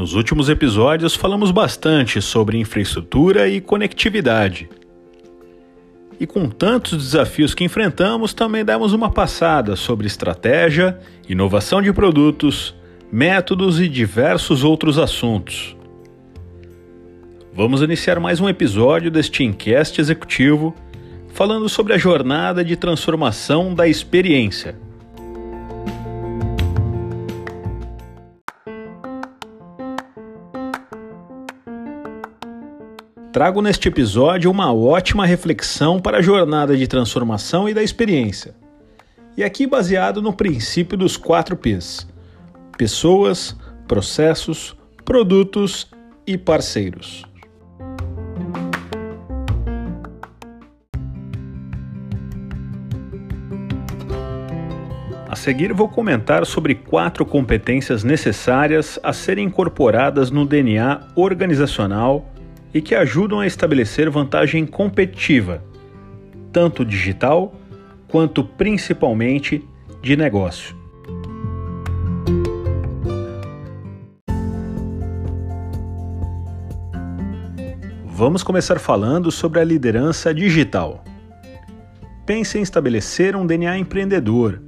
[0.00, 4.66] Nos últimos episódios falamos bastante sobre infraestrutura e conectividade.
[6.18, 12.74] E com tantos desafios que enfrentamos, também demos uma passada sobre estratégia, inovação de produtos,
[13.12, 15.76] métodos e diversos outros assuntos.
[17.52, 20.74] Vamos iniciar mais um episódio deste Encast Executivo
[21.34, 24.78] falando sobre a jornada de transformação da experiência.
[33.32, 38.56] Trago neste episódio uma ótima reflexão para a jornada de transformação e da experiência.
[39.36, 42.08] E aqui baseado no princípio dos 4 P's:
[42.76, 43.56] pessoas,
[43.86, 45.88] processos, produtos
[46.26, 47.24] e parceiros.
[55.28, 62.26] A seguir, vou comentar sobre quatro competências necessárias a serem incorporadas no DNA organizacional
[62.72, 65.62] e que ajudam a estabelecer vantagem competitiva,
[66.52, 67.54] tanto digital
[68.08, 69.64] quanto principalmente
[70.02, 70.76] de negócio.
[78.06, 81.02] Vamos começar falando sobre a liderança digital.
[82.26, 84.60] Pense em estabelecer um DNA empreendedor,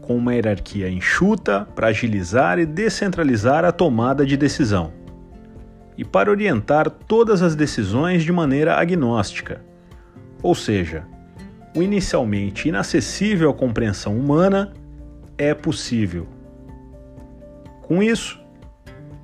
[0.00, 5.01] com uma hierarquia enxuta para agilizar e descentralizar a tomada de decisão
[5.96, 9.60] e para orientar todas as decisões de maneira agnóstica,
[10.42, 11.04] ou seja,
[11.76, 14.72] o inicialmente inacessível à compreensão humana
[15.38, 16.26] é possível.
[17.82, 18.40] Com isso,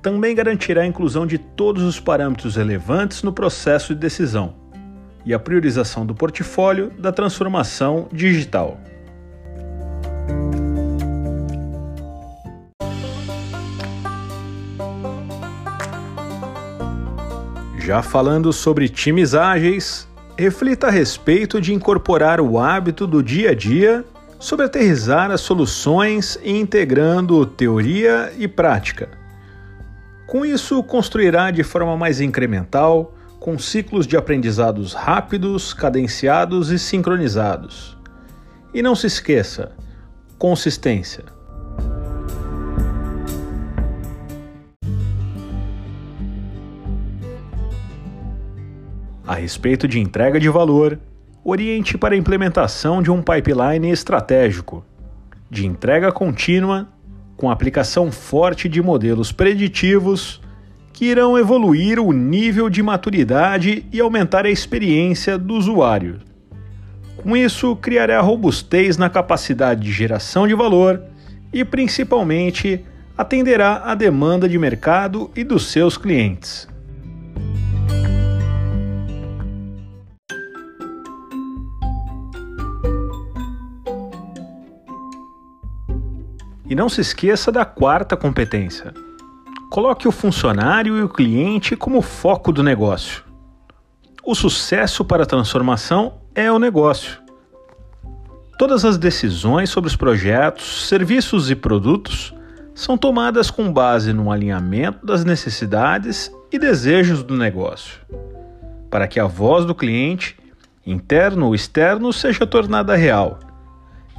[0.01, 4.55] também garantirá a inclusão de todos os parâmetros relevantes no processo de decisão
[5.25, 8.79] e a priorização do portfólio da transformação digital.
[17.89, 20.07] Já falando sobre times ágeis,
[20.37, 24.05] reflita a respeito de incorporar o hábito do dia a dia
[24.37, 29.09] sobre aterrizar as soluções integrando teoria e prática.
[30.27, 37.97] Com isso, construirá de forma mais incremental, com ciclos de aprendizados rápidos, cadenciados e sincronizados.
[38.71, 39.71] E não se esqueça:
[40.37, 41.38] consistência.
[49.29, 50.99] A respeito de entrega de valor,
[51.43, 54.83] oriente para a implementação de um pipeline estratégico,
[55.51, 56.89] de entrega contínua,
[57.37, 60.41] com aplicação forte de modelos preditivos
[60.91, 66.21] que irão evoluir o nível de maturidade e aumentar a experiência do usuário.
[67.17, 71.03] Com isso, criará robustez na capacidade de geração de valor
[71.53, 72.83] e, principalmente,
[73.15, 76.67] atenderá à demanda de mercado e dos seus clientes.
[86.69, 88.93] E não se esqueça da quarta competência.
[89.71, 93.23] Coloque o funcionário e o cliente como foco do negócio.
[94.23, 97.19] O sucesso para a transformação é o negócio.
[98.59, 102.35] Todas as decisões sobre os projetos, serviços e produtos
[102.75, 107.99] são tomadas com base no alinhamento das necessidades e desejos do negócio,
[108.91, 110.37] para que a voz do cliente,
[110.85, 113.39] interno ou externo, seja tornada real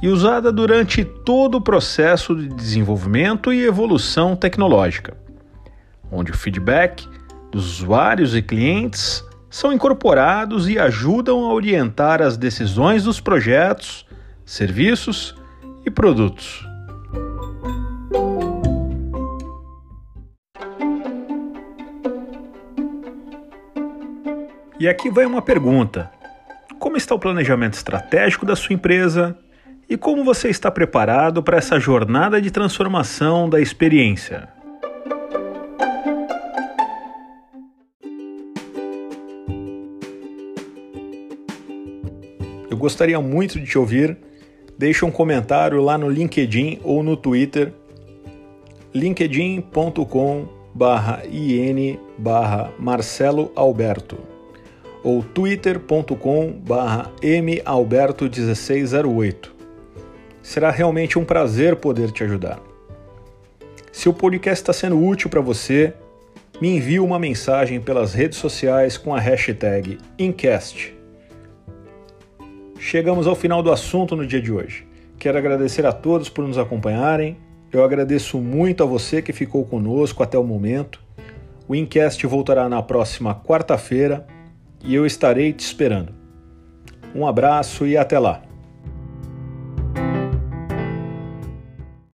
[0.01, 5.15] e usada durante todo o processo de desenvolvimento e evolução tecnológica,
[6.11, 7.07] onde o feedback
[7.51, 14.05] dos usuários e clientes são incorporados e ajudam a orientar as decisões dos projetos,
[14.45, 15.35] serviços
[15.85, 16.65] e produtos.
[24.79, 26.09] E aqui vai uma pergunta:
[26.79, 29.37] como está o planejamento estratégico da sua empresa
[29.91, 34.47] e como você está preparado para essa jornada de transformação da experiência?
[42.69, 44.17] Eu gostaria muito de te ouvir.
[44.77, 47.73] Deixe um comentário lá no LinkedIn ou no Twitter
[48.93, 54.17] linkedin.com barra in barra Marcelo Alberto
[55.03, 59.60] ou twitter.com barra malberto1608.
[60.41, 62.59] Será realmente um prazer poder te ajudar.
[63.91, 65.93] Se o podcast está sendo útil para você,
[66.61, 70.95] me envie uma mensagem pelas redes sociais com a hashtag Incast.
[72.79, 74.87] Chegamos ao final do assunto no dia de hoje.
[75.19, 77.37] Quero agradecer a todos por nos acompanharem.
[77.71, 80.99] Eu agradeço muito a você que ficou conosco até o momento.
[81.67, 84.25] O Incast voltará na próxima quarta-feira
[84.83, 86.13] e eu estarei te esperando.
[87.13, 88.50] Um abraço e até lá!